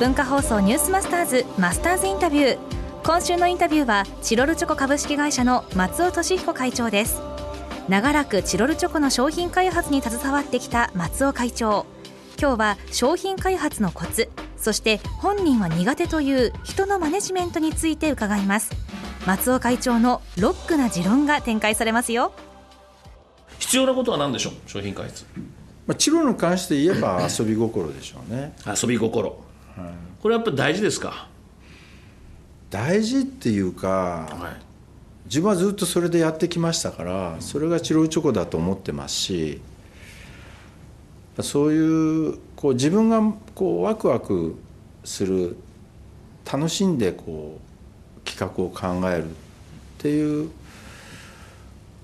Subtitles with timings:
[0.00, 2.58] 文化放送ニュースマスターズマスターズインタビュー。
[3.04, 7.20] 今週のインタビューはチロルチョコ株式会社の松尾俊彦会長です。
[7.86, 11.84] 長らくチロルチョコの商品開発に携わってきた松尾会長。
[12.40, 18.70] 今日は商品開発のコツそして本人は苦手という人のマネジメントについて伺います。
[19.26, 22.32] 松尾会長のロックな持論が展開されますよ。
[23.58, 24.52] 必要なことは何でしょう？
[24.66, 25.26] 商品開発。
[25.86, 28.54] まあ、治療に関して言えば遊び心でしょうね。
[28.66, 29.44] 遊び心、
[30.20, 31.28] これやっぱり大事ですか？
[32.70, 34.62] 大事っていうか、はい。
[35.26, 39.60] 自分はずっとそれでやってきましたからそれがチロルチョコだと思ってますし
[41.40, 43.20] そういうこう自分が
[43.54, 44.56] こうワクワク
[45.04, 45.56] する
[46.50, 47.60] 楽しんでこ
[48.18, 49.32] う企画を考えるっ
[49.98, 50.50] ていう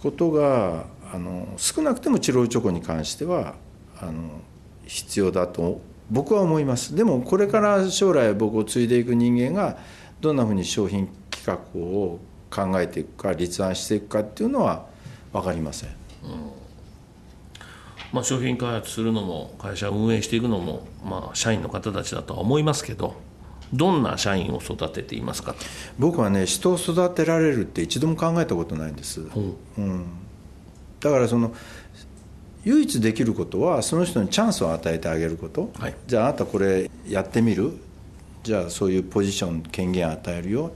[0.00, 3.56] ことがあの少なくてもチロルチョコに関しては
[4.00, 4.42] あの
[4.86, 6.94] 必要だと僕は思います。
[6.94, 9.78] でもこれから将来僕を継いでいく人間が
[10.20, 12.18] どんなふうに商品企画を
[12.50, 14.86] 考えていくか立案していくかっていうのは
[15.32, 15.90] 分かりません。
[18.12, 23.14] まあ、商品開発するのも会社を運営していくのも、まあ、社員の方たちだとは思いますけど
[23.74, 25.54] どんな社員を育てていますか
[25.98, 29.20] 僕はね人を育てられるって一度も考えたことないんです、
[29.76, 30.06] うん、
[31.00, 31.54] だからその
[32.68, 35.94] 唯一できることはその人にチャンスを与えてあげること、はい。
[36.06, 37.72] じゃああなたこれやってみる？
[38.42, 40.72] じゃあそういうポジション権限与えるよ。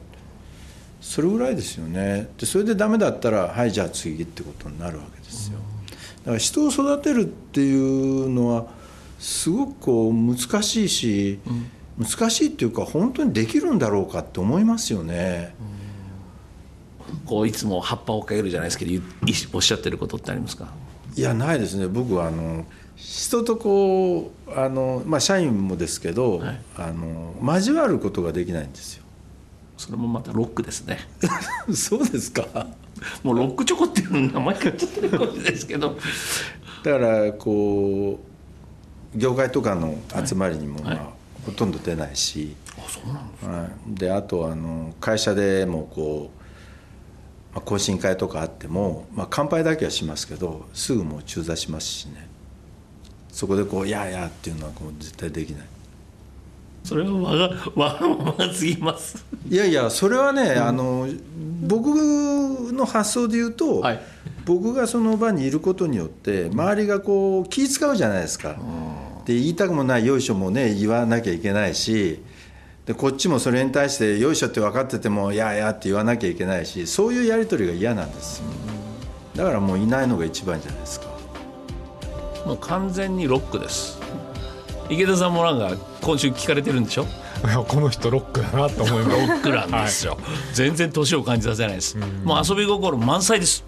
[1.02, 2.30] それぐらいですよね。
[2.38, 5.58] でそれでダメだったらはいじゃあ次ってことになるわけですよ。
[6.20, 8.66] だから人を育てるっていうのは
[9.18, 11.40] すごくこう難しいし、
[11.98, 15.54] 難しいっていうか本当にできるんだろうかって思いますよね、
[17.26, 19.02] こういつも葉っぱをかけるじゃないですけどい
[19.52, 20.72] おっしゃってることってありますか？
[21.16, 21.86] いやないですね。
[21.86, 22.64] 僕はあの
[22.96, 26.60] 人とこうあの、まあ、社員もですけど、はい。
[26.76, 29.04] あの交わることができないんですよ。
[29.76, 30.98] それもまたロックですね。
[31.74, 32.66] そうですか？
[33.22, 35.96] もうロックチョコっていう名前がちょっとですけど。
[36.84, 38.20] だからこ
[39.14, 41.06] う業界とかの集まりにも、まあはい
[41.44, 46.41] ほとんど出ないし、あそうなんですはい、であとあの会社でもこう、
[47.54, 52.28] まあ、懇親会とかあっても、まあ、乾杯だけはしますけどすぐもう中座しますしね。
[53.30, 55.66] そこでこう「やあやあ」っていうのはこう絶対できない。
[56.84, 59.24] それは我が 我がままが過ぎます。
[59.48, 61.08] いやいやそれはね、あの
[61.62, 61.86] 僕
[62.72, 64.00] の発想で言うと、はい。
[64.44, 68.56] 僕がその場にいることによって周りがこう気使うじゃないですか。
[69.24, 72.20] で言いたくもない「よいしょ」もね言わなきゃいけないし
[72.86, 78.38] でこっちもそれに対して「よいしょ」って分かってても「やあやあ」って言わなきゃいけないしそういうやり取りが嫌なんです。
[78.38, 78.44] よ
[79.36, 81.06] だからもういないのが一番じゃないですか。
[82.44, 83.98] もう完全にロックです。
[84.90, 87.06] 池田さんもなんか今週聞かれてるんでしょ？
[87.44, 89.16] いやこの人ロックだなと思います。
[89.16, 90.18] ロックなんですよ、
[90.52, 91.96] 全然年を感じさせないです。
[92.24, 93.64] もう遊び心満載です。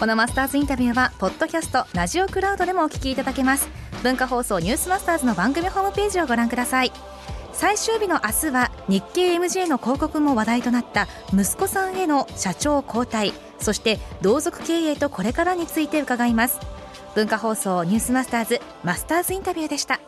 [0.00, 3.68] このマスターズインタビューはポッドキャストラジオクラウドでもお聞きいただけます。
[4.02, 6.92] 文化放送ニュースマスターズの番組ホームページをご覧ください
[7.58, 16.60] 最終日の明日は日経 MJ の広告も話題となった息子さんへの社長交代そして同族経営とこれからについて伺います。
[17.16, 19.98] 文化放送ニュースマスターズマスターズインタビューでした。